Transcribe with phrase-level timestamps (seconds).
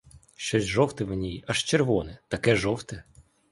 [0.35, 3.03] Щось жовте в ній, аж червоне— таке жовте.